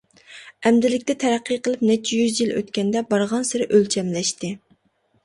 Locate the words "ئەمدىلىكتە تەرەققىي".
0.67-1.59